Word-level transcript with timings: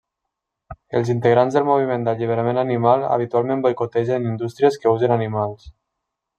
Els 0.99 1.11
integrants 1.13 1.57
del 1.57 1.67
moviment 1.67 2.07
d'alliberament 2.07 2.61
animal 2.63 3.05
habitualment 3.19 3.63
boicotegen 3.69 4.29
indústries 4.33 4.83
que 4.83 4.99
usen 4.99 5.19
animals. 5.21 5.73